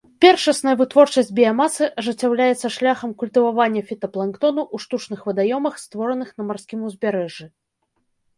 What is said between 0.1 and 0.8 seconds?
Першасная